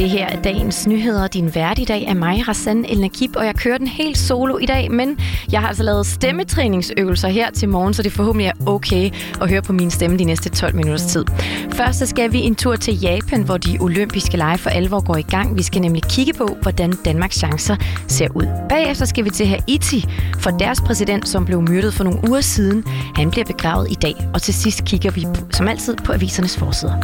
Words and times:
Det 0.00 0.10
her 0.10 0.26
er 0.26 0.42
dagens 0.42 0.86
nyheder. 0.86 1.28
Din 1.28 1.54
vært 1.54 1.78
i 1.78 1.84
dag 1.84 2.04
er 2.08 2.14
mig, 2.14 2.44
Hassan 2.44 2.84
El 2.88 3.00
Nakib, 3.00 3.36
og 3.36 3.46
jeg 3.46 3.54
kører 3.54 3.78
den 3.78 3.86
helt 3.86 4.18
solo 4.18 4.58
i 4.58 4.66
dag, 4.66 4.90
men 4.90 5.18
jeg 5.52 5.60
har 5.60 5.68
altså 5.68 5.82
lavet 5.82 6.06
stemmetræningsøvelser 6.06 7.28
her 7.28 7.50
til 7.50 7.68
morgen, 7.68 7.94
så 7.94 8.02
det 8.02 8.12
forhåbentlig 8.12 8.46
er 8.46 8.52
okay 8.66 9.10
at 9.40 9.50
høre 9.50 9.62
på 9.62 9.72
min 9.72 9.90
stemme 9.90 10.18
de 10.18 10.24
næste 10.24 10.48
12 10.48 10.74
minutters 10.74 11.04
tid. 11.04 11.24
Først 11.72 11.98
så 11.98 12.06
skal 12.06 12.32
vi 12.32 12.38
en 12.38 12.54
tur 12.54 12.76
til 12.76 13.00
Japan, 13.00 13.42
hvor 13.42 13.56
de 13.56 13.78
olympiske 13.80 14.36
lege 14.36 14.58
for 14.58 14.70
alvor 14.70 15.00
går 15.00 15.16
i 15.16 15.22
gang. 15.22 15.56
Vi 15.56 15.62
skal 15.62 15.80
nemlig 15.80 16.02
kigge 16.02 16.32
på, 16.32 16.56
hvordan 16.62 16.92
Danmarks 17.04 17.36
chancer 17.36 17.76
ser 18.08 18.28
ud. 18.34 18.46
Bagefter 18.68 19.04
skal 19.04 19.24
vi 19.24 19.30
til 19.30 19.46
Haiti, 19.46 20.06
for 20.38 20.50
deres 20.50 20.80
præsident, 20.80 21.28
som 21.28 21.44
blev 21.44 21.62
myrdet 21.62 21.94
for 21.94 22.04
nogle 22.04 22.28
uger 22.28 22.40
siden, 22.40 22.84
han 23.14 23.30
bliver 23.30 23.44
begravet 23.44 23.90
i 23.90 23.94
dag. 23.94 24.14
Og 24.34 24.42
til 24.42 24.54
sidst 24.54 24.84
kigger 24.84 25.10
vi 25.10 25.26
som 25.50 25.68
altid 25.68 25.96
på 25.96 26.12
avisernes 26.12 26.56
forsider. 26.56 26.94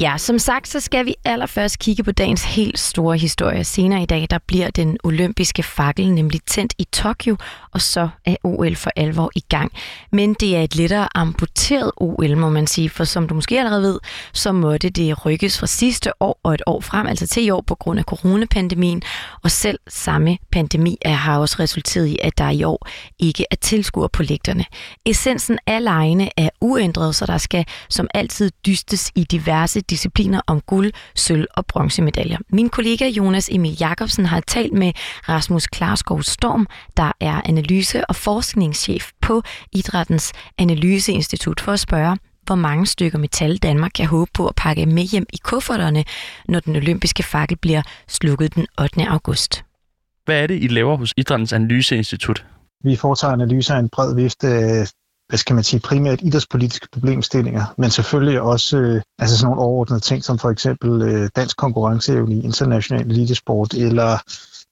Ja, 0.00 0.18
som 0.18 0.38
sagt, 0.38 0.68
så 0.68 0.80
skal 0.80 1.06
vi 1.06 1.14
allerførst 1.24 1.78
kigge 1.78 2.04
på 2.04 2.12
dagens 2.12 2.44
helt 2.44 2.78
store 2.78 3.18
historie. 3.18 3.64
Senere 3.64 4.02
i 4.02 4.06
dag, 4.06 4.26
der 4.30 4.38
bliver 4.46 4.70
den 4.70 4.98
olympiske 5.04 5.62
fakkel 5.62 6.12
nemlig 6.12 6.40
tændt 6.46 6.74
i 6.78 6.84
Tokyo, 6.92 7.36
og 7.72 7.80
så 7.80 8.08
er 8.24 8.36
OL 8.44 8.76
for 8.76 8.90
alvor 8.96 9.30
i 9.36 9.44
gang. 9.48 9.72
Men 10.12 10.34
det 10.34 10.56
er 10.56 10.62
et 10.62 10.76
lettere 10.76 11.08
amputeret 11.14 11.92
OL, 11.96 12.36
må 12.36 12.50
man 12.50 12.66
sige, 12.66 12.90
for 12.90 13.04
som 13.04 13.28
du 13.28 13.34
måske 13.34 13.58
allerede 13.58 13.82
ved, 13.82 13.98
så 14.32 14.52
måtte 14.52 14.90
det 14.90 15.26
rykkes 15.26 15.58
fra 15.58 15.66
sidste 15.66 16.22
år 16.22 16.40
og 16.42 16.54
et 16.54 16.62
år 16.66 16.80
frem, 16.80 17.06
altså 17.06 17.26
til 17.26 17.44
i 17.44 17.50
år 17.50 17.64
på 17.66 17.74
grund 17.74 17.98
af 17.98 18.04
coronapandemien, 18.04 19.02
og 19.42 19.50
selv 19.50 19.78
samme 19.88 20.38
pandemi 20.52 20.96
er, 21.02 21.12
har 21.12 21.38
også 21.38 21.56
resulteret 21.58 22.06
i, 22.06 22.18
at 22.22 22.38
der 22.38 22.50
i 22.50 22.64
år 22.64 22.88
ikke 23.18 23.44
er 23.50 23.56
tilskuer 23.56 24.08
på 24.08 24.22
lægterne. 24.22 24.64
Essensen 25.06 25.58
af 25.66 25.84
lejene 25.84 26.30
er 26.36 26.48
uændret, 26.60 27.14
så 27.14 27.26
der 27.26 27.38
skal 27.38 27.64
som 27.88 28.08
altid 28.14 28.50
dystes 28.66 29.12
i 29.14 29.24
diverse 29.24 29.80
discipliner 29.90 30.40
om 30.46 30.60
guld, 30.60 30.92
sølv 31.14 31.46
og 31.56 31.66
bronzemedaljer. 31.66 32.38
Min 32.48 32.68
kollega 32.68 33.08
Jonas 33.08 33.48
Emil 33.48 33.76
Jakobsen 33.80 34.26
har 34.26 34.40
talt 34.40 34.72
med 34.72 34.92
Rasmus 35.28 35.66
Klarskov 35.66 36.22
Storm, 36.22 36.66
der 36.96 37.12
er 37.20 37.40
analyse- 37.44 38.04
og 38.04 38.16
forskningschef 38.16 39.10
på 39.20 39.42
Idrættens 39.72 40.32
Analyseinstitut 40.58 41.60
for 41.60 41.72
at 41.72 41.80
spørge, 41.80 42.16
hvor 42.46 42.54
mange 42.54 42.86
stykker 42.86 43.18
metal 43.18 43.56
Danmark 43.56 43.90
kan 43.94 44.06
håbe 44.06 44.30
på 44.34 44.46
at 44.46 44.54
pakke 44.56 44.86
med 44.86 45.02
hjem 45.02 45.26
i 45.32 45.36
kufferterne, 45.42 46.04
når 46.48 46.60
den 46.60 46.76
olympiske 46.76 47.22
fakkel 47.22 47.56
bliver 47.56 47.82
slukket 48.08 48.54
den 48.54 48.66
8. 48.80 49.08
august. 49.08 49.64
Hvad 50.24 50.42
er 50.42 50.46
det, 50.46 50.62
I 50.62 50.66
laver 50.66 50.96
hos 50.96 51.14
Idrættens 51.16 51.52
Analyseinstitut? 51.52 52.46
Vi 52.84 52.96
foretager 52.96 53.32
analyser 53.32 53.74
af 53.74 53.78
en 53.78 53.88
bred 53.88 54.14
vifte 54.14 54.46
hvad 55.30 55.38
skal 55.38 55.54
man 55.54 55.64
sige, 55.64 55.80
primært 55.80 56.20
idrætspolitiske 56.22 56.88
problemstillinger, 56.92 57.74
men 57.78 57.90
selvfølgelig 57.90 58.40
også 58.40 58.76
øh, 58.76 59.02
altså 59.18 59.38
sådan 59.38 59.48
nogle 59.50 59.62
overordnede 59.62 60.00
ting, 60.00 60.24
som 60.24 60.38
for 60.38 60.50
eksempel 60.50 61.02
øh, 61.02 61.28
dansk 61.36 61.56
konkurrenceevne 61.56 62.34
i 62.34 62.40
international 62.40 63.10
elitesport, 63.10 63.74
eller 63.74 64.18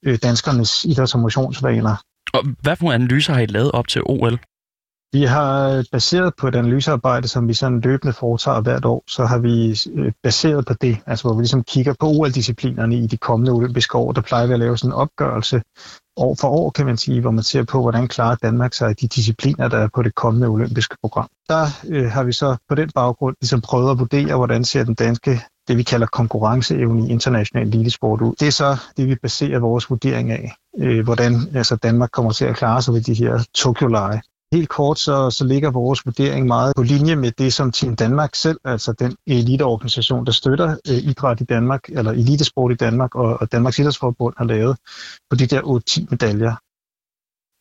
øh, 0.06 0.18
danskernes 0.22 0.84
idræts- 0.84 1.14
og 1.14 1.20
motionsvaner. 1.20 1.96
Og 2.34 2.44
hvad 2.62 2.76
for 2.76 2.84
nogle 2.84 2.94
analyser 2.94 3.32
har 3.34 3.40
I 3.40 3.46
lavet 3.46 3.72
op 3.72 3.88
til 3.88 4.02
OL? 4.04 4.38
Vi 5.12 5.22
har 5.22 5.70
øh, 5.70 5.84
baseret 5.92 6.32
på 6.38 6.48
et 6.48 6.54
analysearbejde, 6.54 7.28
som 7.28 7.48
vi 7.48 7.54
sådan 7.54 7.80
løbende 7.80 8.12
foretager 8.12 8.60
hvert 8.60 8.84
år, 8.84 9.04
så 9.08 9.26
har 9.26 9.38
vi 9.38 9.78
øh, 9.94 10.12
baseret 10.22 10.66
på 10.66 10.74
det, 10.74 10.98
altså 11.06 11.24
hvor 11.24 11.34
vi 11.34 11.42
ligesom 11.42 11.62
kigger 11.62 11.94
på 12.00 12.06
OL-disciplinerne 12.06 12.96
i 12.96 13.06
de 13.06 13.16
kommende 13.16 13.52
olympiske 13.52 13.98
år, 13.98 14.12
der 14.12 14.20
plejer 14.20 14.46
vi 14.46 14.52
at 14.52 14.58
lave 14.58 14.78
sådan 14.78 14.90
en 14.90 14.94
opgørelse 14.94 15.62
år 16.16 16.36
for 16.40 16.48
år, 16.48 16.70
kan 16.70 16.86
man 16.86 16.96
sige, 16.96 17.20
hvor 17.20 17.30
man 17.30 17.44
ser 17.44 17.64
på, 17.64 17.80
hvordan 17.80 18.08
klarer 18.08 18.34
Danmark 18.34 18.74
sig 18.74 18.90
i 18.90 18.94
de 18.94 19.08
discipliner, 19.08 19.68
der 19.68 19.78
er 19.78 19.88
på 19.94 20.02
det 20.02 20.14
kommende 20.14 20.48
olympiske 20.48 20.96
program. 21.02 21.28
Der 21.48 21.66
øh, 21.88 22.10
har 22.10 22.22
vi 22.22 22.32
så 22.32 22.56
på 22.68 22.74
den 22.74 22.90
baggrund 22.94 23.36
ligesom 23.40 23.60
prøvet 23.60 23.90
at 23.90 23.98
vurdere, 23.98 24.36
hvordan 24.36 24.64
ser 24.64 24.84
den 24.84 24.94
danske 24.94 25.40
det 25.68 25.76
vi 25.76 25.82
kalder 25.82 26.06
konkurrenceevne 26.06 27.08
i 27.08 27.10
international 27.10 27.68
elitesport 27.68 28.20
ud. 28.20 28.34
Det 28.40 28.48
er 28.48 28.52
så 28.52 28.76
det, 28.96 29.06
vi 29.06 29.14
baserer 29.22 29.58
vores 29.58 29.90
vurdering 29.90 30.30
af, 30.30 30.52
øh, 30.78 31.04
hvordan 31.04 31.34
altså 31.54 31.76
Danmark 31.76 32.10
kommer 32.10 32.32
til 32.32 32.44
at 32.44 32.56
klare 32.56 32.82
sig 32.82 32.94
ved 32.94 33.00
de 33.00 33.14
her 33.14 33.44
Tokyo-lege. 33.54 34.22
Helt 34.52 34.68
kort 34.68 34.98
så, 34.98 35.30
så 35.30 35.44
ligger 35.44 35.70
vores 35.70 36.06
vurdering 36.06 36.46
meget 36.46 36.72
på 36.76 36.82
linje 36.82 37.16
med 37.16 37.32
det, 37.38 37.52
som 37.52 37.72
Team 37.72 37.96
Danmark 37.96 38.34
selv, 38.34 38.60
altså 38.64 38.92
den 38.92 39.16
eliteorganisation, 39.26 40.26
der 40.26 40.32
støtter 40.32 40.76
øh, 40.88 40.96
idræt 40.96 41.40
i 41.40 41.44
Danmark, 41.44 41.88
eller 41.88 42.12
elitesport 42.12 42.72
i 42.72 42.74
Danmark, 42.74 43.14
og, 43.14 43.40
og 43.40 43.52
Danmarks 43.52 43.78
Idrætsforbund 43.78 44.34
har 44.38 44.44
lavet 44.44 44.76
på 45.30 45.36
de 45.36 45.46
der 45.46 45.62
8-10 45.62 46.06
medaljer. 46.10 46.54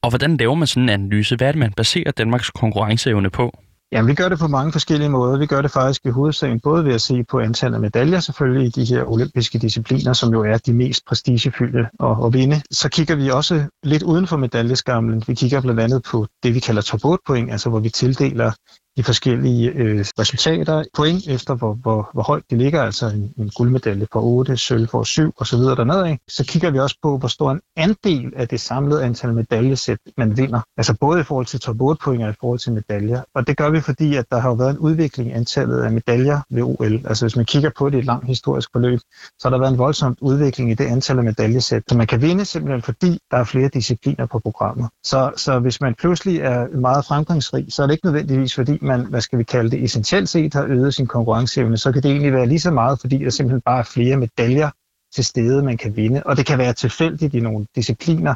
Og 0.03 0.09
hvordan 0.09 0.37
laver 0.37 0.55
man 0.55 0.67
sådan 0.67 0.83
en 0.83 0.89
analyse? 0.89 1.35
Hvad 1.35 1.47
er 1.47 1.51
det, 1.51 1.59
man 1.59 1.73
baserer 1.73 2.11
Danmarks 2.11 2.49
konkurrenceevne 2.49 3.29
på? 3.29 3.59
Jamen, 3.91 4.09
vi 4.09 4.15
gør 4.15 4.29
det 4.29 4.39
på 4.39 4.47
mange 4.47 4.71
forskellige 4.71 5.09
måder. 5.09 5.37
Vi 5.37 5.45
gør 5.45 5.61
det 5.61 5.71
faktisk 5.71 6.05
i 6.05 6.09
hovedsagen 6.09 6.59
både 6.59 6.85
ved 6.85 6.93
at 6.93 7.01
se 7.01 7.23
på 7.23 7.39
antallet 7.39 7.75
af 7.75 7.81
medaljer 7.81 8.19
selvfølgelig 8.19 8.67
i 8.67 8.69
de 8.69 8.85
her 8.95 9.03
olympiske 9.03 9.59
discipliner, 9.59 10.13
som 10.13 10.33
jo 10.33 10.43
er 10.43 10.57
de 10.57 10.73
mest 10.73 11.05
prestigefyldte 11.05 11.79
at, 11.79 12.25
at 12.25 12.33
vinde. 12.33 12.61
Så 12.71 12.89
kigger 12.89 13.15
vi 13.15 13.29
også 13.29 13.65
lidt 13.83 14.03
uden 14.03 14.27
for 14.27 14.37
medaljeskamlen. 14.37 15.23
Vi 15.27 15.33
kigger 15.33 15.61
blandt 15.61 15.79
andet 15.79 16.03
på 16.03 16.27
det, 16.43 16.53
vi 16.53 16.59
kalder 16.59 16.81
top 16.81 17.05
8 17.05 17.23
point, 17.27 17.51
altså 17.51 17.69
hvor 17.69 17.79
vi 17.79 17.89
tildeler 17.89 18.51
de 18.97 19.03
forskellige 19.03 19.69
øh, 19.69 20.05
resultater, 20.19 20.83
point 20.95 21.27
efter 21.27 21.55
hvor, 21.55 21.73
hvor, 21.73 22.09
hvor 22.13 22.23
højt 22.23 22.43
de 22.51 22.57
ligger, 22.57 22.83
altså 22.83 23.05
en, 23.05 23.33
en 23.37 23.51
guldmedalje 23.55 24.07
på 24.11 24.21
8, 24.23 24.57
sølv 24.57 24.87
for 24.87 25.03
7 25.03 25.33
osv. 25.37 25.59
dernede. 25.59 26.17
Så 26.27 26.45
kigger 26.45 26.69
vi 26.69 26.79
også 26.79 26.97
på, 27.03 27.17
hvor 27.17 27.27
stor 27.27 27.51
en 27.51 27.61
andel 27.75 28.33
af 28.35 28.47
det 28.47 28.59
samlede 28.59 29.03
antal 29.03 29.33
medaljesæt, 29.33 29.97
man 30.17 30.37
vinder. 30.37 30.61
Altså 30.77 30.93
både 31.01 31.19
i 31.19 31.23
forhold 31.23 31.45
til 31.45 31.59
top 31.59 31.81
8 31.81 31.99
point 32.03 32.23
og 32.23 32.29
i 32.29 32.33
forhold 32.39 32.59
til 32.59 32.71
medaljer. 32.71 33.21
Og 33.35 33.47
det 33.47 33.57
gør 33.57 33.69
vi, 33.69 33.81
fordi 33.81 34.15
at 34.15 34.25
der 34.31 34.39
har 34.39 34.49
jo 34.49 34.55
været 34.55 34.71
en 34.71 34.77
udvikling 34.77 35.29
i 35.29 35.33
antallet 35.33 35.81
af 35.81 35.91
medaljer 35.91 36.39
ved 36.49 36.63
OL. 36.63 37.07
Altså 37.07 37.25
hvis 37.25 37.35
man 37.35 37.45
kigger 37.45 37.69
på 37.77 37.89
det 37.89 37.95
i 37.95 37.99
et 37.99 38.05
langt 38.05 38.27
historisk 38.27 38.69
forløb, 38.71 38.99
så 39.39 39.47
har 39.47 39.49
der 39.49 39.59
været 39.59 39.71
en 39.71 39.77
voldsom 39.77 40.17
udvikling 40.21 40.71
i 40.71 40.73
det 40.73 40.85
antal 40.85 41.17
af 41.17 41.23
medaljesæt, 41.23 41.83
som 41.87 41.97
man 41.97 42.07
kan 42.07 42.21
vinde 42.21 42.45
simpelthen 42.45 42.81
fordi 42.81 43.19
der 43.31 43.37
er 43.37 43.43
flere 43.43 43.69
discipliner 43.73 44.25
på 44.25 44.39
programmet. 44.39 44.89
Så, 45.03 45.31
så 45.35 45.59
hvis 45.59 45.81
man 45.81 45.95
pludselig 45.95 46.39
er 46.39 46.77
meget 46.77 47.05
fremgangsrig, 47.05 47.65
så 47.69 47.83
er 47.83 47.87
det 47.87 47.93
ikke 47.93 48.05
nødvendigvis 48.05 48.55
fordi 48.55 48.77
man, 48.87 49.05
hvad 49.05 49.21
skal 49.21 49.39
vi 49.39 49.43
kalde 49.43 49.71
det, 49.71 49.83
essentielt 49.83 50.29
set 50.29 50.53
har 50.53 50.65
øget 50.65 50.93
sin 50.93 51.07
konkurrenceevne, 51.07 51.77
så 51.77 51.91
kan 51.91 52.03
det 52.03 52.11
egentlig 52.11 52.33
være 52.33 52.45
lige 52.45 52.59
så 52.59 52.71
meget, 52.71 52.99
fordi 52.99 53.17
der 53.17 53.29
simpelthen 53.29 53.61
bare 53.61 53.79
er 53.79 53.83
flere 53.83 54.17
medaljer 54.17 54.69
til 55.15 55.25
stede, 55.25 55.63
man 55.63 55.77
kan 55.77 55.95
vinde. 55.95 56.23
Og 56.25 56.37
det 56.37 56.45
kan 56.45 56.57
være 56.57 56.73
tilfældigt 56.73 57.33
i 57.33 57.39
nogle 57.39 57.65
discipliner, 57.75 58.35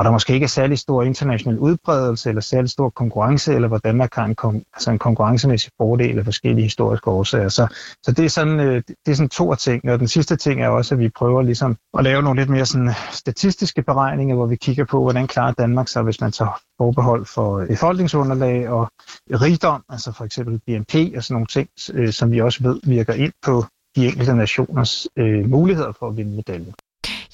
hvor 0.00 0.04
der 0.04 0.10
måske 0.10 0.34
ikke 0.34 0.44
er 0.44 0.48
særlig 0.48 0.78
stor 0.78 1.02
international 1.02 1.58
udbredelse 1.58 2.28
eller 2.28 2.42
særlig 2.42 2.70
stor 2.70 2.90
konkurrence, 2.90 3.54
eller 3.54 3.68
hvor 3.68 3.78
Danmark 3.78 4.14
har 4.14 4.24
en, 4.24 4.36
kon- 4.40 4.70
altså 4.74 4.90
en 4.90 4.98
konkurrencemæssig 4.98 5.72
fordel 5.76 6.18
af 6.18 6.24
forskellige 6.24 6.62
historiske 6.62 7.10
årsager. 7.10 7.48
Så, 7.48 7.66
så 8.02 8.12
det, 8.12 8.24
er 8.24 8.28
sådan, 8.28 8.60
øh, 8.60 8.82
det 9.06 9.12
er 9.12 9.14
sådan 9.14 9.28
to 9.28 9.54
ting. 9.54 9.90
Og 9.90 9.98
den 9.98 10.08
sidste 10.08 10.36
ting 10.36 10.62
er 10.62 10.68
også, 10.68 10.94
at 10.94 10.98
vi 10.98 11.08
prøver 11.08 11.42
ligesom 11.42 11.76
at 11.98 12.04
lave 12.04 12.22
nogle 12.22 12.40
lidt 12.40 12.50
mere 12.50 12.66
sådan 12.66 12.90
statistiske 13.10 13.82
beregninger, 13.82 14.34
hvor 14.34 14.46
vi 14.46 14.56
kigger 14.56 14.84
på, 14.84 15.02
hvordan 15.02 15.26
klarer 15.26 15.52
Danmark 15.52 15.88
sig, 15.88 16.02
hvis 16.02 16.20
man 16.20 16.32
tager 16.32 16.60
forbehold 16.78 17.26
for 17.26 17.66
befolkningsunderlag 17.66 18.68
og 18.68 18.88
rigdom, 19.30 19.82
altså 19.88 20.12
for 20.12 20.24
eksempel 20.24 20.60
BNP 20.66 20.94
og 21.16 21.24
sådan 21.24 21.34
nogle 21.34 21.46
ting, 21.46 21.68
øh, 21.92 22.12
som 22.12 22.32
vi 22.32 22.40
også 22.40 22.62
ved 22.62 22.80
virker 22.86 23.14
ind 23.14 23.32
på 23.42 23.64
de 23.96 24.06
enkelte 24.06 24.34
nationers 24.34 25.08
øh, 25.16 25.50
muligheder 25.50 25.92
for 25.92 26.08
at 26.08 26.16
vinde 26.16 26.36
medaljer. 26.36 26.72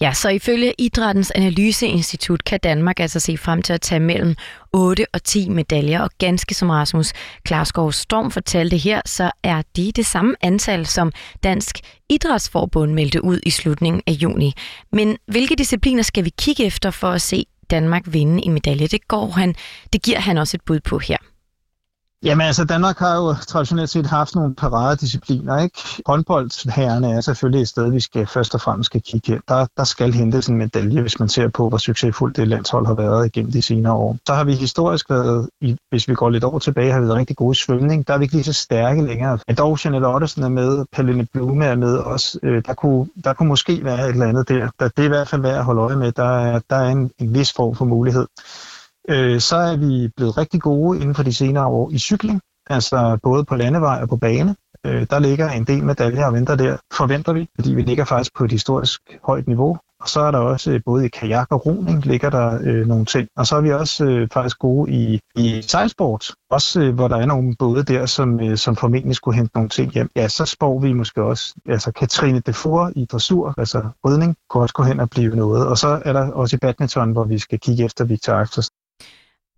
Ja, 0.01 0.13
så 0.13 0.29
ifølge 0.29 0.75
Idrættens 0.79 1.31
Analyseinstitut 1.31 2.45
kan 2.45 2.61
Danmark 2.63 3.01
altså 3.01 3.21
se 3.21 3.37
frem 3.37 3.63
til 3.63 3.73
at 3.73 3.81
tage 3.81 4.01
mellem 4.01 4.37
8 4.73 5.07
og 5.13 5.25
10 5.25 5.49
medaljer, 5.49 6.01
og 6.01 6.11
ganske 6.19 6.55
som 6.55 6.71
Rasmus 6.71 7.13
Klarskov 7.45 7.93
Storm 7.93 8.31
fortalte 8.31 8.77
her, 8.77 9.01
så 9.07 9.31
er 9.43 9.63
det 9.77 9.97
det 9.97 10.07
samme 10.07 10.37
antal, 10.41 10.87
som 10.87 11.13
Dansk 11.43 11.79
Idrætsforbund 12.09 12.93
meldte 12.93 13.25
ud 13.25 13.41
i 13.47 13.51
slutningen 13.51 14.03
af 14.07 14.13
juni. 14.13 14.53
Men 14.93 15.17
hvilke 15.27 15.57
discipliner 15.57 16.03
skal 16.03 16.25
vi 16.25 16.31
kigge 16.39 16.65
efter 16.65 16.91
for 16.91 17.09
at 17.09 17.23
se 17.23 17.47
Danmark 17.71 18.03
vinde 18.07 18.45
en 18.45 18.53
medalje? 18.53 18.87
Det, 18.87 19.09
går 19.09 19.27
han, 19.27 19.55
det 19.93 20.03
giver 20.03 20.21
han 20.21 20.39
også 20.39 20.57
et 20.57 20.63
bud 20.67 20.81
på 20.81 20.99
her. 20.99 21.17
Jamen 22.27 22.47
altså, 22.47 22.65
Danmark 22.65 22.99
har 22.99 23.17
jo 23.17 23.35
traditionelt 23.35 23.91
set 23.91 24.07
haft 24.07 24.35
nogle 24.35 24.55
paradediscipliner, 24.55 25.59
ikke? 25.59 25.79
Håndboldherrerne 26.07 27.13
er 27.13 27.21
selvfølgelig 27.21 27.63
et 27.63 27.69
sted, 27.69 27.91
vi 27.91 28.01
skal 28.01 28.27
først 28.27 28.55
og 28.55 28.61
fremmest 28.61 28.87
skal 28.87 29.03
kigge 29.03 29.33
hen. 29.33 29.41
Der, 29.49 29.67
der 29.77 29.85
skal 29.85 30.13
hentes 30.13 30.47
en 30.47 30.57
medalje, 30.57 31.01
hvis 31.01 31.19
man 31.19 31.29
ser 31.29 31.49
på, 31.49 31.69
hvor 31.69 31.79
succesfuldt 31.79 32.37
det 32.37 32.49
landshold 32.49 32.87
har 32.87 32.95
været 32.95 33.27
igennem 33.27 33.53
de 33.53 33.63
senere 33.63 33.93
år. 33.93 34.17
Så 34.27 34.35
har 34.35 34.45
vi 34.45 34.55
historisk 34.55 35.11
været, 35.11 35.49
i, 35.61 35.77
hvis 35.91 36.09
vi 36.09 36.15
går 36.15 36.31
lidt 36.31 36.45
over 36.45 36.59
tilbage, 36.59 36.93
har 36.93 37.01
vi 37.01 37.07
været 37.07 37.19
rigtig 37.19 37.37
gode 37.37 37.53
i 37.53 37.55
svømning. 37.55 38.09
Der 38.09 38.15
er 38.15 38.19
vi 38.19 38.25
ikke 38.25 38.35
lige 38.35 38.45
så 38.45 38.53
stærke 38.53 39.03
længere. 39.03 39.39
Men 39.47 39.57
dog 39.57 39.79
Janelle 39.85 40.09
Ottesen 40.09 40.43
er 40.43 40.49
med, 40.49 40.85
Pernille 40.93 41.27
Blume 41.33 41.65
er 41.65 41.77
med 41.77 41.97
også. 41.97 42.39
Øh, 42.43 42.63
der, 42.67 42.75
kunne, 42.75 43.07
der 43.25 43.33
kunne 43.33 43.49
måske 43.49 43.85
være 43.85 44.09
et 44.09 44.13
eller 44.13 44.27
andet 44.27 44.49
der. 44.49 44.69
der. 44.81 44.89
Det 44.89 44.99
er 44.99 45.07
i 45.07 45.09
hvert 45.09 45.29
fald 45.29 45.43
værd 45.43 45.59
at 45.59 45.65
holde 45.65 45.81
øje 45.81 45.97
med. 45.97 46.13
Der 46.13 46.39
er, 46.39 46.61
der 46.71 46.77
er 46.77 46.89
en, 46.89 47.11
en 47.19 47.35
vis 47.35 47.53
form 47.53 47.77
for 47.77 47.85
mulighed 47.85 48.27
øh, 49.09 49.41
så 49.41 49.57
er 49.57 49.77
vi 49.77 50.09
blevet 50.17 50.39
rigtig 50.39 50.61
gode 50.61 51.01
inden 51.01 51.15
for 51.15 51.23
de 51.23 51.35
senere 51.35 51.67
år 51.67 51.91
i 51.91 51.99
cykling, 51.99 52.41
altså 52.71 53.19
både 53.23 53.45
på 53.45 53.57
landevej 53.57 53.99
og 54.03 54.09
på 54.09 54.17
bane. 54.17 54.57
Øh, 54.87 55.07
der 55.11 55.19
ligger 55.19 55.51
en 55.51 55.65
del 55.65 55.85
medaljer 55.85 56.27
og 56.27 56.33
venter 56.33 56.55
der, 56.55 56.77
forventer 56.93 57.33
vi, 57.33 57.49
fordi 57.55 57.75
vi 57.75 57.83
ligger 57.83 58.05
faktisk 58.05 58.37
på 58.37 58.45
et 58.45 58.53
historisk 58.53 59.01
højt 59.25 59.47
niveau. 59.47 59.79
Og 60.01 60.09
så 60.09 60.21
er 60.21 60.31
der 60.31 60.39
også 60.39 60.71
øh, 60.71 60.81
både 60.85 61.07
i 61.07 61.09
kajak 61.09 61.47
og 61.51 61.67
roning 61.67 62.07
ligger 62.07 62.31
der 62.31 62.59
øh, 62.63 62.87
nogle 62.87 63.05
ting. 63.05 63.29
Og 63.37 63.47
så 63.47 63.57
er 63.57 63.61
vi 63.61 63.73
også 63.73 64.05
øh, 64.05 64.29
faktisk 64.33 64.59
gode 64.59 64.93
i, 64.93 65.21
i 65.37 65.63
sejlsport, 65.63 66.31
også 66.51 66.81
øh, 66.81 66.95
hvor 66.95 67.09
der 67.09 67.17
er 67.17 67.27
nogle 67.27 67.55
både 67.59 67.83
der, 67.85 68.07
som, 68.07 68.41
øh, 68.41 68.57
som 68.57 68.77
formentlig 68.77 69.17
skulle 69.17 69.37
hente 69.37 69.51
nogle 69.55 69.69
ting 69.69 69.93
hjem. 69.93 70.11
Ja, 70.17 70.29
så 70.29 70.45
spår 70.45 70.81
vi 70.81 70.93
måske 70.93 71.23
også, 71.23 71.55
altså 71.69 71.93
Katrine 71.93 72.41
Defour 72.41 72.93
i 72.97 73.05
dressur, 73.05 73.55
altså 73.59 73.89
rydning, 74.05 74.37
kunne 74.51 74.63
også 74.63 74.75
gå 74.75 74.83
hen 74.83 75.01
og 75.01 75.11
blive 75.11 75.37
noget. 75.37 75.67
Og 75.67 75.79
så 75.79 76.03
er 76.05 76.13
der 76.13 76.33
også 76.33 76.57
i 76.57 76.59
badminton, 76.59 77.13
hvor 77.13 77.25
vi 77.25 77.39
skal 77.39 77.59
kigge 77.61 77.85
efter 77.85 78.05
Victor 78.05 78.33
Axelsen. 78.33 78.75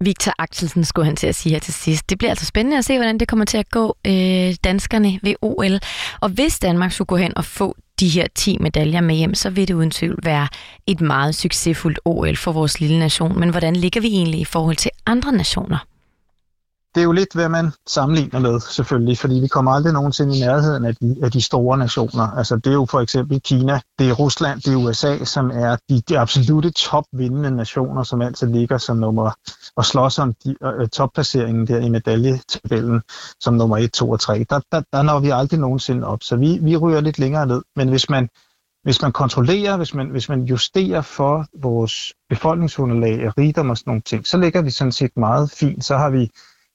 Victor 0.04 0.32
Axelsen 0.38 0.84
skulle 0.84 1.06
han 1.06 1.16
til 1.16 1.26
at 1.26 1.34
sige 1.34 1.52
her 1.52 1.60
til 1.60 1.74
sidst. 1.74 2.10
Det 2.10 2.18
bliver 2.18 2.30
altså 2.30 2.46
spændende 2.46 2.78
at 2.78 2.84
se, 2.84 2.96
hvordan 2.96 3.18
det 3.18 3.28
kommer 3.28 3.44
til 3.44 3.58
at 3.58 3.70
gå 3.70 3.96
øh, 4.06 4.54
danskerne 4.64 5.20
ved 5.22 5.34
OL. 5.42 5.78
Og 6.20 6.28
hvis 6.28 6.58
Danmark 6.58 6.92
skulle 6.92 7.06
gå 7.06 7.16
hen 7.16 7.32
og 7.36 7.44
få 7.44 7.76
de 8.00 8.08
her 8.08 8.26
10 8.34 8.58
medaljer 8.60 9.00
med 9.00 9.14
hjem, 9.14 9.34
så 9.34 9.50
vil 9.50 9.68
det 9.68 9.74
uden 9.74 9.90
tvivl 9.90 10.18
være 10.22 10.48
et 10.86 11.00
meget 11.00 11.34
succesfuldt 11.34 12.00
OL 12.04 12.36
for 12.36 12.52
vores 12.52 12.80
lille 12.80 12.98
nation. 12.98 13.40
Men 13.40 13.48
hvordan 13.48 13.76
ligger 13.76 14.00
vi 14.00 14.08
egentlig 14.08 14.40
i 14.40 14.44
forhold 14.44 14.76
til 14.76 14.90
andre 15.06 15.32
nationer? 15.32 15.78
Det 16.98 17.02
er 17.02 17.06
jo 17.06 17.12
lidt, 17.12 17.34
hvad 17.34 17.48
man 17.48 17.72
sammenligner 17.86 18.38
med, 18.38 18.60
selvfølgelig, 18.60 19.18
fordi 19.18 19.34
vi 19.34 19.48
kommer 19.48 19.72
aldrig 19.72 19.92
nogensinde 19.92 20.36
i 20.36 20.40
nærheden 20.40 20.84
af 20.84 20.96
de, 20.96 21.16
af 21.22 21.30
de 21.30 21.42
store 21.42 21.78
nationer. 21.78 22.36
Altså, 22.38 22.56
det 22.56 22.66
er 22.66 22.74
jo 22.74 22.86
for 22.90 23.00
eksempel 23.00 23.40
Kina, 23.40 23.80
det 23.98 24.08
er 24.08 24.12
Rusland, 24.12 24.60
det 24.60 24.72
er 24.72 24.76
USA, 24.76 25.24
som 25.24 25.50
er 25.50 25.76
de, 25.88 26.00
de 26.08 26.18
absolute 26.18 26.70
topvindende 26.70 27.50
nationer, 27.50 28.02
som 28.02 28.22
altid 28.22 28.46
ligger 28.46 28.78
som 28.78 28.96
nummer, 28.96 29.30
og 29.76 29.84
slås 29.84 30.18
om 30.18 30.34
de, 30.44 30.56
øh, 30.62 30.80
øh 30.80 30.88
topplaceringen 30.88 31.66
der 31.66 31.78
i 31.78 31.88
medaljetabellen 31.88 33.02
som 33.40 33.54
nummer 33.54 33.76
1, 33.76 33.92
2 33.92 34.10
og 34.10 34.20
3. 34.20 34.46
Der, 34.50 34.60
der, 34.72 34.82
der 34.92 35.02
når 35.02 35.20
vi 35.20 35.30
aldrig 35.30 35.60
nogensinde 35.60 36.06
op, 36.06 36.22
så 36.22 36.36
vi, 36.36 36.58
vi 36.62 36.76
ryger 36.76 37.00
lidt 37.00 37.18
længere 37.18 37.46
ned. 37.46 37.62
Men 37.76 37.88
hvis 37.88 38.10
man, 38.10 38.28
hvis 38.82 39.02
man 39.02 39.12
kontrollerer, 39.12 39.76
hvis 39.76 39.94
man, 39.94 40.10
hvis 40.10 40.28
man 40.28 40.42
justerer 40.42 41.02
for 41.02 41.46
vores 41.62 42.12
befolkningsunderlag, 42.28 43.38
rigdom 43.38 43.70
og 43.70 43.78
sådan 43.78 43.90
nogle 43.90 44.02
ting, 44.02 44.26
så 44.26 44.38
ligger 44.38 44.62
vi 44.62 44.70
sådan 44.70 44.92
set 44.92 45.16
meget 45.16 45.50
fint. 45.50 45.84
Så 45.84 45.96
har 45.96 46.10
vi 46.10 46.30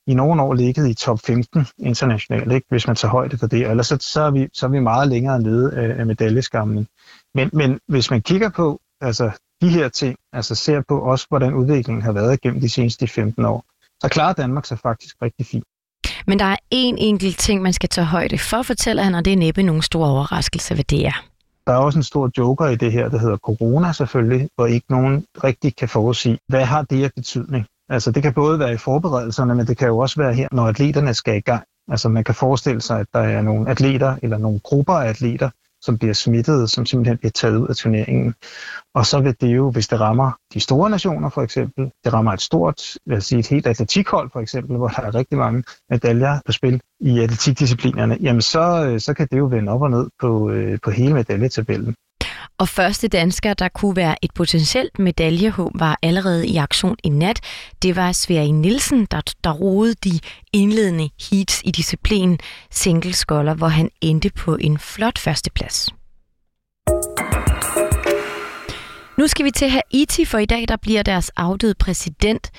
i 0.08 0.14
nogle 0.14 0.42
år 0.42 0.54
ligget 0.54 0.90
i 0.90 0.94
top 0.94 1.20
15 1.20 1.68
internationalt, 1.80 2.52
ikke? 2.52 2.68
hvis 2.70 2.88
man 2.88 2.96
tager 2.96 3.12
højde 3.12 3.38
for 3.38 3.48
det. 3.48 3.70
Ellers 3.70 3.88
så, 3.88 3.98
så, 4.02 4.22
er, 4.22 4.32
vi, 4.32 4.48
så 4.54 4.66
er 4.66 4.70
vi 4.70 4.80
meget 4.80 5.08
længere 5.08 5.42
nede 5.42 5.74
af, 5.74 6.00
af 6.00 6.06
medaljeskammen. 6.06 6.88
Men, 7.36 7.50
men 7.54 7.80
hvis 7.88 8.12
man 8.12 8.22
kigger 8.22 8.50
på 8.50 8.80
altså, 9.02 9.32
de 9.62 9.70
her 9.70 9.90
ting, 9.90 10.18
altså 10.34 10.56
ser 10.56 10.82
på 10.88 11.00
også, 11.00 11.26
hvordan 11.30 11.54
udviklingen 11.54 12.02
har 12.02 12.12
været 12.12 12.42
gennem 12.42 12.62
de 12.62 12.70
seneste 12.70 13.08
15 13.08 13.46
år, 13.46 13.66
så 14.04 14.10
klarer 14.10 14.34
Danmark 14.34 14.66
sig 14.66 14.80
faktisk 14.80 15.16
rigtig 15.22 15.46
fint. 15.46 15.64
Men 16.28 16.40
der 16.40 16.46
er 16.46 16.56
en 16.72 16.98
enkelt 16.98 17.38
ting, 17.38 17.62
man 17.62 17.74
skal 17.74 17.90
tage 17.90 18.06
højde 18.06 18.38
for, 18.38 18.62
fortæller 18.62 19.04
han, 19.04 19.16
og 19.16 19.26
det 19.26 19.34
er 19.34 19.38
næppe 19.38 19.64
nogen 19.64 19.82
stor 19.82 20.06
overraskelse, 20.06 20.74
hvad 20.74 20.84
det 20.84 21.06
er. 21.06 21.26
Der 21.68 21.74
er 21.74 21.78
også 21.78 22.00
en 22.00 22.04
stor 22.04 22.32
joker 22.38 22.68
i 22.68 22.76
det 22.76 22.92
her, 22.92 23.10
der 23.10 23.20
hedder 23.20 23.38
corona 23.38 23.92
selvfølgelig, 23.92 24.50
hvor 24.56 24.66
ikke 24.66 24.86
nogen 24.90 25.26
rigtig 25.44 25.76
kan 25.76 25.90
forudsige, 25.90 26.40
hvad 26.48 26.66
har 26.66 26.82
det 26.82 27.04
af 27.04 27.12
betydning. 27.16 27.66
Altså 27.94 28.12
det 28.12 28.24
kan 28.24 28.34
både 28.34 28.60
være 28.60 28.74
i 28.74 28.78
forberedelserne, 28.78 29.56
men 29.56 29.68
det 29.68 29.78
kan 29.78 29.88
jo 29.88 29.98
også 29.98 30.22
være 30.22 30.34
her, 30.34 30.48
når 30.52 30.68
atleterne 30.68 31.14
skal 31.14 31.38
i 31.38 31.40
gang. 31.40 31.64
Altså 31.92 32.10
man 32.10 32.24
kan 32.24 32.36
forestille 32.36 32.82
sig, 32.82 33.00
at 33.00 33.08
der 33.14 33.20
er 33.20 33.42
nogle 33.42 33.70
atleter 33.70 34.16
eller 34.24 34.38
nogle 34.38 34.60
grupper 34.60 34.94
af 34.94 35.10
atleter, 35.10 35.50
som 35.82 35.98
bliver 35.98 36.14
smittet, 36.14 36.70
som 36.70 36.86
simpelthen 36.86 37.18
bliver 37.18 37.32
taget 37.32 37.58
ud 37.58 37.68
af 37.68 37.76
turneringen. 37.76 38.34
Og 38.96 39.06
så 39.06 39.20
vil 39.20 39.36
det 39.42 39.56
jo, 39.56 39.72
hvis 39.72 39.88
det 39.88 40.00
rammer 40.00 40.32
de 40.54 40.60
store 40.60 40.90
nationer 40.90 41.30
for 41.30 41.42
eksempel, 41.42 41.92
det 42.04 42.14
rammer 42.14 42.34
et 42.34 42.42
stort, 42.42 42.82
lad 43.06 43.18
os 43.18 43.26
sige 43.26 43.40
et 43.40 43.48
helt 43.48 43.68
atletikhold 43.68 44.30
for 44.34 44.40
eksempel, 44.40 44.78
hvor 44.78 44.88
der 44.88 45.02
er 45.02 45.16
rigtig 45.16 45.38
mange 45.38 45.64
medaljer 45.90 46.40
på 46.46 46.52
spil 46.52 46.82
i 47.00 47.20
atletikdisciplinerne, 47.20 48.18
jamen 48.22 48.42
så, 48.42 48.86
øh, 48.86 49.00
så 49.00 49.14
kan 49.14 49.28
det 49.32 49.38
jo 49.38 49.46
vende 49.46 49.72
op 49.72 49.82
og 49.82 49.92
ned 49.92 50.10
på, 50.20 50.50
øh, 50.50 50.80
på 50.84 50.92
hele 50.92 51.14
medaljetabellen. 51.14 51.96
Og 52.64 52.70
første 52.70 53.08
dansker, 53.08 53.54
der 53.54 53.68
kunne 53.68 53.96
være 53.96 54.16
et 54.22 54.34
potentielt 54.34 55.00
medaljehåb, 55.00 55.72
var 55.76 56.00
allerede 56.02 56.48
i 56.48 56.58
aktion 56.58 56.96
i 57.04 57.10
nat. 57.10 57.40
Det 57.82 57.96
var 57.96 58.12
Sverige 58.12 58.52
Nielsen, 58.52 59.08
der, 59.12 59.22
der 59.44 59.52
roede 59.52 59.94
de 59.94 60.20
indledende 60.54 61.10
heats 61.30 61.62
i 61.66 61.72
disciplinen 61.72 62.40
single 62.72 63.14
scholar, 63.14 63.54
hvor 63.54 63.68
han 63.68 63.90
endte 64.02 64.30
på 64.30 64.56
en 64.56 64.80
flot 64.80 65.20
førsteplads. 65.20 65.90
Nu 69.18 69.28
skal 69.28 69.46
vi 69.46 69.52
til 69.52 69.70
Haiti, 69.70 70.26
for 70.26 70.38
i 70.38 70.46
dag 70.46 70.68
der 70.68 70.78
bliver 70.78 71.04
deres 71.04 71.30
afdøde 71.30 71.76
præsident 71.80 72.52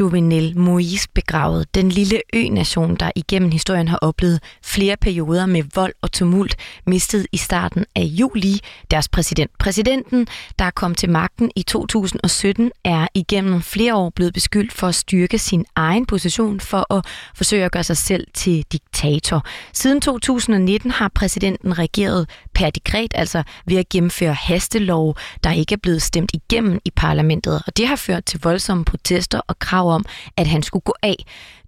Jovenel 0.00 0.54
Moïse 0.56 1.06
begravet. 1.14 1.74
Den 1.74 1.88
lille 1.88 2.22
ø-nation, 2.34 2.96
der 2.96 3.10
igennem 3.16 3.50
historien 3.50 3.88
har 3.88 3.98
oplevet 4.02 4.40
flere 4.64 4.96
perioder 4.96 5.46
med 5.46 5.62
vold 5.74 5.92
og 6.02 6.12
tumult, 6.12 6.56
mistede 6.86 7.26
i 7.32 7.36
starten 7.36 7.84
af 7.96 8.02
juli 8.02 8.60
deres 8.90 9.08
præsident. 9.08 9.50
Præsidenten, 9.58 10.26
der 10.58 10.70
kom 10.70 10.94
til 10.94 11.10
magten 11.10 11.50
i 11.56 11.62
2017, 11.62 12.70
er 12.84 13.06
igennem 13.14 13.62
flere 13.62 13.94
år 13.94 14.10
blevet 14.10 14.34
beskyldt 14.34 14.72
for 14.72 14.86
at 14.86 14.94
styrke 14.94 15.38
sin 15.38 15.64
egen 15.76 16.06
position 16.06 16.60
for 16.60 16.94
at 16.94 17.06
forsøge 17.36 17.64
at 17.64 17.72
gøre 17.72 17.84
sig 17.84 17.96
selv 17.96 18.26
til 18.34 18.64
diktator. 18.72 19.46
Siden 19.72 20.00
2019 20.00 20.90
har 20.90 21.08
præsidenten 21.14 21.78
regeret 21.78 22.30
per 22.54 22.70
dekret, 22.70 23.12
altså 23.14 23.42
ved 23.66 23.76
at 23.76 23.88
gennemføre 23.88 24.34
hastelov, 24.34 25.16
der 25.44 25.52
ikke 25.52 25.72
er 25.72 25.78
blevet 25.82 26.02
stemt 26.02 26.30
igennem 26.34 26.78
i 26.84 26.90
parlamentet. 26.96 27.62
Og 27.66 27.76
det 27.76 27.88
har 27.88 27.96
ført 27.96 28.24
til 28.24 28.40
voldsomme 28.42 28.84
protester 28.84 29.40
og 29.48 29.58
krav 29.58 29.77
krav 29.78 29.94
om, 29.94 30.04
at 30.36 30.46
han 30.46 30.62
skulle 30.62 30.82
gå 30.82 30.94
af. 31.02 31.16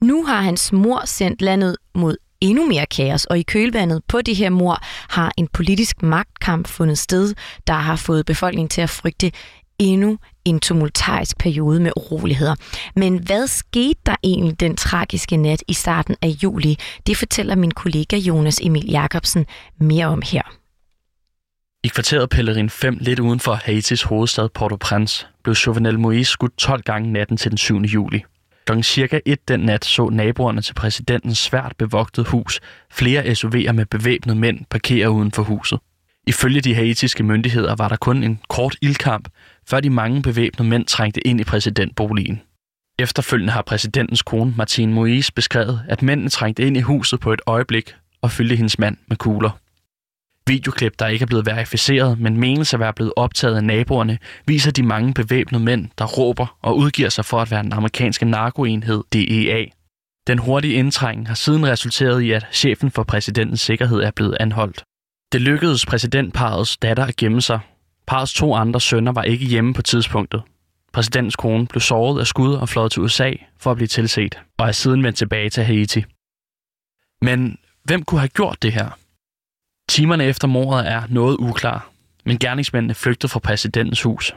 Nu 0.02 0.24
har 0.24 0.40
hans 0.40 0.72
mor 0.72 1.02
sendt 1.06 1.42
landet 1.42 1.76
mod 1.94 2.16
endnu 2.40 2.66
mere 2.66 2.86
kaos, 2.86 3.24
og 3.24 3.38
i 3.38 3.42
kølvandet 3.42 4.02
på 4.08 4.22
det 4.22 4.36
her 4.36 4.50
mor 4.50 4.78
har 5.10 5.32
en 5.36 5.48
politisk 5.48 6.02
magtkamp 6.02 6.66
fundet 6.68 6.98
sted, 6.98 7.34
der 7.66 7.72
har 7.72 7.96
fået 7.96 8.26
befolkningen 8.26 8.68
til 8.68 8.80
at 8.80 8.90
frygte 8.90 9.32
endnu 9.78 10.18
en 10.44 10.60
tumultarisk 10.60 11.38
periode 11.38 11.80
med 11.80 11.92
uroligheder. 11.96 12.54
Men 12.96 13.18
hvad 13.18 13.46
skete 13.46 14.00
der 14.06 14.16
egentlig 14.22 14.60
den 14.60 14.76
tragiske 14.76 15.36
nat 15.36 15.62
i 15.68 15.72
starten 15.72 16.16
af 16.22 16.28
juli? 16.28 16.76
Det 17.06 17.16
fortæller 17.16 17.54
min 17.54 17.70
kollega 17.70 18.16
Jonas 18.16 18.60
Emil 18.62 18.90
Jacobsen 18.90 19.46
mere 19.78 20.06
om 20.06 20.22
her. 20.24 20.59
I 21.84 21.88
kvarteret 21.88 22.30
Pellerin 22.30 22.70
5, 22.70 22.98
lidt 23.00 23.20
uden 23.20 23.40
for 23.40 23.54
Haitis 23.54 24.02
hovedstad 24.02 24.48
Port-au-Prince, 24.48 25.26
blev 25.42 25.54
Jovenel 25.54 25.96
Moïse 25.98 26.22
skudt 26.22 26.58
12 26.58 26.82
gange 26.82 27.12
natten 27.12 27.36
til 27.36 27.50
den 27.50 27.58
7. 27.58 27.80
juli. 27.80 28.24
Klokken 28.66 28.82
cirka 28.82 29.20
1 29.26 29.48
den 29.48 29.60
nat 29.60 29.84
så 29.84 30.08
naboerne 30.08 30.62
til 30.62 30.74
præsidentens 30.74 31.38
svært 31.38 31.72
bevogtede 31.78 32.26
hus 32.26 32.60
flere 32.90 33.22
SUV'er 33.22 33.72
med 33.72 33.86
bevæbnede 33.86 34.38
mænd 34.38 34.58
parkere 34.70 35.10
uden 35.10 35.32
for 35.32 35.42
huset. 35.42 35.78
Ifølge 36.26 36.60
de 36.60 36.74
haitiske 36.74 37.22
myndigheder 37.22 37.74
var 37.74 37.88
der 37.88 37.96
kun 37.96 38.22
en 38.22 38.40
kort 38.48 38.76
ildkamp, 38.82 39.28
før 39.68 39.80
de 39.80 39.90
mange 39.90 40.22
bevæbnede 40.22 40.68
mænd 40.68 40.86
trængte 40.86 41.26
ind 41.26 41.40
i 41.40 41.44
præsidentboligen. 41.44 42.40
Efterfølgende 42.98 43.52
har 43.52 43.62
præsidentens 43.62 44.22
kone 44.22 44.54
Martine 44.56 45.00
Moïse 45.00 45.28
beskrevet, 45.34 45.82
at 45.88 46.02
mændene 46.02 46.30
trængte 46.30 46.66
ind 46.66 46.76
i 46.76 46.80
huset 46.80 47.20
på 47.20 47.32
et 47.32 47.40
øjeblik 47.46 47.94
og 48.22 48.30
fyldte 48.30 48.56
hendes 48.56 48.78
mand 48.78 48.96
med 49.08 49.16
kugler. 49.16 49.59
Videoklip, 50.50 50.98
der 50.98 51.06
ikke 51.06 51.22
er 51.22 51.26
blevet 51.26 51.46
verificeret, 51.46 52.20
men 52.20 52.36
menes 52.36 52.74
at 52.74 52.80
være 52.80 52.92
blevet 52.92 53.12
optaget 53.16 53.56
af 53.56 53.64
naboerne, 53.64 54.18
viser 54.46 54.70
de 54.70 54.82
mange 54.82 55.14
bevæbnede 55.14 55.64
mænd, 55.64 55.88
der 55.98 56.04
råber 56.04 56.56
og 56.62 56.76
udgiver 56.76 57.08
sig 57.08 57.24
for 57.24 57.40
at 57.40 57.50
være 57.50 57.62
den 57.62 57.72
amerikanske 57.72 58.24
narkoenhed 58.24 59.04
DEA. 59.12 59.64
Den 60.26 60.38
hurtige 60.38 60.74
indtrængen 60.74 61.26
har 61.26 61.34
siden 61.34 61.66
resulteret 61.66 62.20
i, 62.20 62.30
at 62.30 62.46
chefen 62.52 62.90
for 62.90 63.02
præsidentens 63.02 63.60
sikkerhed 63.60 64.00
er 64.00 64.10
blevet 64.10 64.36
anholdt. 64.40 64.82
Det 65.32 65.40
lykkedes 65.40 65.86
præsidentparets 65.86 66.76
datter 66.76 67.06
at 67.06 67.16
gemme 67.16 67.40
sig. 67.42 67.60
Parets 68.06 68.34
to 68.34 68.54
andre 68.54 68.80
sønner 68.80 69.12
var 69.12 69.22
ikke 69.22 69.44
hjemme 69.44 69.74
på 69.74 69.82
tidspunktet. 69.82 70.42
Præsidentens 70.92 71.36
kone 71.36 71.66
blev 71.66 71.80
såret 71.80 72.20
af 72.20 72.26
skud 72.26 72.54
og 72.54 72.68
fløjet 72.68 72.92
til 72.92 73.02
USA 73.02 73.32
for 73.58 73.70
at 73.70 73.76
blive 73.76 73.88
tilset, 73.88 74.38
og 74.58 74.68
er 74.68 74.72
siden 74.72 75.02
vendt 75.02 75.18
tilbage 75.18 75.50
til 75.50 75.64
Haiti. 75.64 76.04
Men 77.22 77.58
hvem 77.84 78.02
kunne 78.02 78.20
have 78.20 78.28
gjort 78.28 78.62
det 78.62 78.72
her? 78.72 78.90
Timerne 79.90 80.24
efter 80.24 80.48
mordet 80.48 80.88
er 80.88 81.02
noget 81.08 81.36
uklar, 81.40 81.90
men 82.24 82.38
gerningsmændene 82.38 82.94
flygtede 82.94 83.30
fra 83.30 83.40
præsidentens 83.40 84.02
hus. 84.02 84.34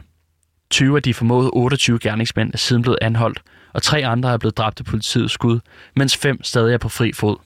20 0.71 0.95
af 0.95 1.03
de 1.03 1.13
formodede 1.13 1.51
28 1.53 1.99
gerningsmænd 1.99 2.53
er 2.53 2.57
siden 2.57 2.81
blevet 2.81 2.97
anholdt, 3.01 3.41
og 3.73 3.83
tre 3.83 4.05
andre 4.05 4.33
er 4.33 4.37
blevet 4.37 4.57
dræbt 4.57 4.79
af 4.79 4.85
politiets 4.85 5.33
skud, 5.33 5.59
mens 5.95 6.17
fem 6.17 6.43
stadig 6.43 6.73
er 6.73 6.77
på 6.77 6.89
fri 6.89 7.13
fod. 7.13 7.37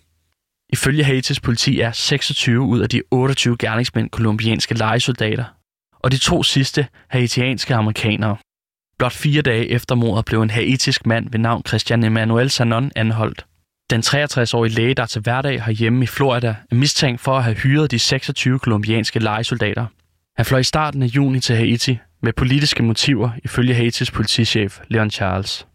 Ifølge 0.70 1.04
Haitis 1.04 1.40
politi 1.40 1.80
er 1.80 1.92
26 1.92 2.62
ud 2.62 2.80
af 2.80 2.90
de 2.90 3.02
28 3.12 3.58
gerningsmænd 3.58 4.10
kolumbianske 4.10 4.74
legesoldater, 4.78 5.46
og 6.00 6.12
de 6.12 6.18
to 6.18 6.44
sidste 6.44 6.88
haitianske 7.08 7.76
amerikanere. 7.76 8.38
Blot 8.98 9.14
fire 9.14 9.42
dage 9.42 9.70
efter 9.70 9.96
mordet 9.96 10.26
blev 10.26 10.42
en 10.42 10.50
haitisk 10.50 11.06
mand 11.06 11.32
ved 11.32 11.40
navn 11.40 11.64
Christian 11.68 12.04
Emmanuel 12.04 12.50
Sanon 12.50 12.92
anholdt. 12.96 13.46
Den 13.90 14.02
63-årige 14.02 14.74
læge, 14.74 14.94
der 14.94 15.06
til 15.06 15.22
hverdag 15.22 15.64
har 15.64 15.72
hjemme 15.72 16.04
i 16.04 16.08
Florida, 16.08 16.56
er 16.72 16.76
mistænkt 16.76 17.22
for 17.22 17.38
at 17.38 17.44
have 17.44 17.56
hyret 17.56 17.92
de 17.92 18.00
26 18.00 18.60
kolumbianske 18.60 19.20
legesoldater. 19.20 19.86
Han 20.38 20.46
fløj 20.46 20.60
i 20.60 20.64
starten 20.64 21.04
af 21.04 21.08
juni 21.08 21.40
til 21.40 21.56
Haiti 21.56 22.00
med 22.24 22.34
politiske 22.34 22.84
motiver, 22.84 23.30
ifølge 23.44 23.74
Haitis 23.74 24.12
politichef 24.12 24.80
Leon 24.88 25.12
Charles. 25.12 25.68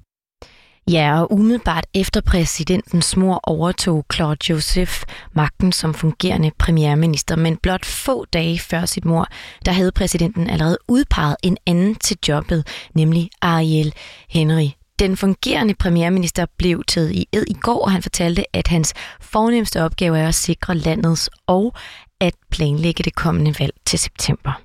Ja, 0.91 1.21
og 1.21 1.33
umiddelbart 1.33 1.87
efter 1.95 2.21
præsidentens 2.21 3.17
mor 3.17 3.41
overtog 3.43 4.05
Claude 4.15 4.53
Joseph 4.53 5.03
magten 5.33 5.73
som 5.73 5.95
fungerende 5.95 6.51
premierminister, 6.59 7.37
men 7.37 7.57
blot 7.57 7.85
få 7.85 8.25
dage 8.25 8.59
før 8.59 8.85
sit 8.85 9.05
mor, 9.05 9.27
der 9.67 9.73
havde 9.73 9.93
præsidenten 9.93 10.51
allerede 10.51 10.79
udpeget 10.89 11.37
en 11.43 11.57
anden 11.67 11.95
til 11.95 12.17
jobbet, 12.29 12.67
nemlig 12.95 13.31
Ariel 13.43 13.95
Henry. 14.31 14.69
Den 15.03 15.17
fungerende 15.17 15.75
premierminister 15.75 16.47
blev 16.59 16.85
taget 16.85 17.13
i 17.13 17.29
ed 17.33 17.45
i 17.49 17.55
går, 17.55 17.85
og 17.85 17.93
han 17.93 18.03
fortalte, 18.03 18.57
at 18.57 18.67
hans 18.69 18.95
fornemmeste 19.21 19.83
opgave 19.83 20.19
er 20.19 20.29
at 20.29 20.35
sikre 20.35 20.75
landets 20.75 21.31
og 21.47 21.75
at 22.21 22.35
planlægge 22.51 23.05
det 23.05 23.15
kommende 23.15 23.55
valg 23.59 23.73
til 23.87 23.99
september. 23.99 24.61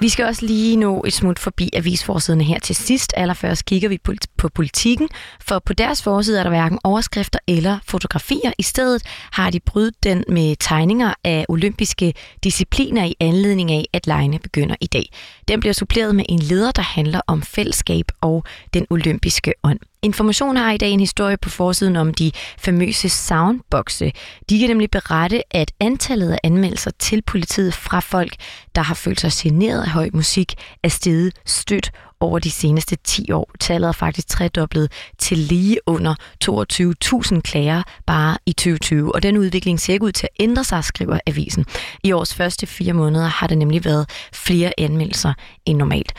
Vi 0.00 0.08
skal 0.08 0.24
også 0.24 0.46
lige 0.46 0.76
nå 0.76 1.04
et 1.06 1.12
smut 1.12 1.38
forbi 1.38 1.70
avisforsiderne 1.72 2.44
her 2.44 2.58
til 2.58 2.76
sidst. 2.76 3.12
Allerførst 3.16 3.64
kigger 3.64 3.88
vi 3.88 3.98
på 4.36 4.48
politikken, 4.48 5.08
for 5.40 5.58
på 5.58 5.72
deres 5.72 6.02
forside 6.02 6.38
er 6.38 6.42
der 6.42 6.50
hverken 6.50 6.78
overskrifter 6.84 7.38
eller 7.48 7.78
fotografier. 7.84 8.52
I 8.58 8.62
stedet 8.62 9.02
har 9.32 9.50
de 9.50 9.60
brydet 9.60 9.94
den 10.02 10.24
med 10.28 10.56
tegninger 10.56 11.14
af 11.24 11.46
olympiske 11.48 12.14
discipliner 12.44 13.04
i 13.04 13.14
anledning 13.20 13.72
af, 13.72 13.84
at 13.92 14.06
lejene 14.06 14.38
begynder 14.38 14.76
i 14.80 14.86
dag. 14.86 15.12
Den 15.48 15.60
bliver 15.60 15.72
suppleret 15.72 16.14
med 16.14 16.24
en 16.28 16.38
leder, 16.38 16.70
der 16.70 16.82
handler 16.82 17.20
om 17.26 17.42
fællesskab 17.42 18.06
og 18.20 18.44
den 18.74 18.86
olympiske 18.90 19.52
ånd. 19.64 19.80
Information 20.02 20.56
har 20.56 20.72
i 20.72 20.76
dag 20.76 20.90
en 20.90 21.00
historie 21.00 21.36
på 21.36 21.50
forsiden 21.50 21.96
om 21.96 22.14
de 22.14 22.32
famøse 22.58 23.08
soundboxe. 23.08 24.12
De 24.50 24.58
kan 24.58 24.68
nemlig 24.68 24.90
berette, 24.90 25.42
at 25.56 25.72
antallet 25.80 26.32
af 26.32 26.38
anmeldelser 26.42 26.90
til 26.98 27.22
politiet 27.22 27.74
fra 27.74 28.00
folk, 28.00 28.34
der 28.74 28.82
har 28.82 28.94
følt 28.94 29.20
sig 29.20 29.30
generet 29.34 29.82
af 29.82 29.88
høj 29.90 30.10
musik, 30.12 30.54
er 30.82 30.88
steget 30.88 31.32
stødt 31.46 31.92
over 32.20 32.38
de 32.38 32.50
seneste 32.50 32.96
10 33.04 33.32
år. 33.32 33.50
Tallet 33.60 33.88
er 33.88 33.92
faktisk 33.92 34.28
tredoblet 34.28 34.92
til 35.18 35.38
lige 35.38 35.78
under 35.86 36.14
22.000 36.44 37.40
klager 37.40 37.82
bare 38.06 38.38
i 38.46 38.52
2020, 38.52 39.14
og 39.14 39.22
den 39.22 39.36
udvikling 39.36 39.80
ser 39.80 39.92
ikke 39.92 40.04
ud 40.04 40.12
til 40.12 40.26
at 40.26 40.42
ændre 40.42 40.64
sig, 40.64 40.84
skriver 40.84 41.18
avisen. 41.26 41.66
I 42.04 42.12
års 42.12 42.34
første 42.34 42.66
fire 42.66 42.92
måneder 42.92 43.26
har 43.26 43.46
der 43.46 43.54
nemlig 43.54 43.84
været 43.84 44.10
flere 44.32 44.72
anmeldelser 44.78 45.32
end 45.66 45.78
normalt. 45.78 46.12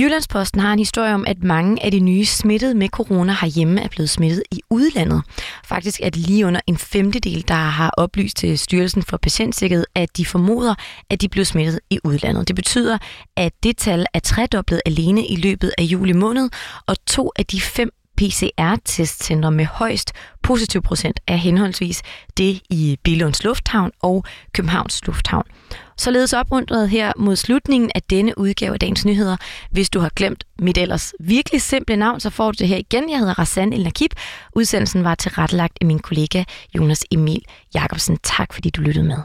Jyllandsposten 0.00 0.60
har 0.60 0.72
en 0.72 0.78
historie 0.78 1.14
om, 1.14 1.24
at 1.26 1.42
mange 1.42 1.84
af 1.84 1.90
de 1.90 2.00
nye 2.00 2.24
smittede 2.24 2.74
med 2.74 2.88
corona 2.88 3.36
herhjemme 3.40 3.80
er 3.80 3.88
blevet 3.88 4.10
smittet 4.10 4.42
i 4.50 4.60
udlandet. 4.70 5.22
Faktisk 5.64 6.00
er 6.02 6.10
det 6.10 6.16
lige 6.16 6.46
under 6.46 6.60
en 6.66 6.78
femtedel, 6.78 7.48
der 7.48 7.54
har 7.54 7.90
oplyst 7.96 8.36
til 8.36 8.58
Styrelsen 8.58 9.02
for 9.02 9.16
Patientsikkerhed, 9.16 9.86
at 9.94 10.16
de 10.16 10.26
formoder, 10.26 10.74
at 11.10 11.20
de 11.20 11.28
blev 11.28 11.44
smittet 11.44 11.80
i 11.90 11.98
udlandet. 12.04 12.48
Det 12.48 12.56
betyder, 12.56 12.98
at 13.36 13.52
det 13.62 13.76
tal 13.76 14.06
er 14.14 14.18
tredoblet 14.18 14.80
alene 14.86 15.26
i 15.26 15.33
i 15.34 15.36
løbet 15.36 15.72
af 15.78 15.82
juli 15.82 16.12
måned, 16.12 16.50
og 16.86 16.96
to 17.06 17.32
af 17.36 17.46
de 17.46 17.60
fem 17.60 17.90
PCR-testcentre 18.20 19.50
med 19.50 19.64
højst 19.64 20.12
positiv 20.42 20.82
procent 20.82 21.20
er 21.26 21.36
henholdsvis 21.36 22.02
det 22.36 22.60
i 22.70 22.98
Billunds 23.04 23.44
Lufthavn 23.44 23.90
og 24.02 24.24
Københavns 24.52 25.06
Lufthavn. 25.06 25.44
Således 25.98 26.32
oprundet 26.32 26.88
her 26.88 27.12
mod 27.16 27.36
slutningen 27.36 27.90
af 27.94 28.02
denne 28.02 28.38
udgave 28.38 28.72
af 28.72 28.80
Dagens 28.80 29.04
Nyheder. 29.04 29.36
Hvis 29.70 29.90
du 29.90 30.00
har 30.00 30.10
glemt 30.16 30.44
mit 30.58 30.78
ellers 30.78 31.12
virkelig 31.20 31.62
simple 31.62 31.96
navn, 31.96 32.20
så 32.20 32.30
får 32.30 32.52
du 32.52 32.56
det 32.58 32.68
her 32.68 32.76
igen. 32.76 33.10
Jeg 33.10 33.18
hedder 33.18 33.38
Rassan 33.38 33.72
El 33.72 33.82
Nakib. 33.82 34.10
Udsendelsen 34.56 35.04
var 35.04 35.14
tilrettelagt 35.14 35.78
af 35.80 35.86
min 35.86 35.98
kollega 35.98 36.44
Jonas 36.74 37.04
Emil 37.10 37.42
Jakobsen. 37.74 38.18
Tak 38.22 38.52
fordi 38.52 38.70
du 38.70 38.80
lyttede 38.80 39.06
med. 39.06 39.18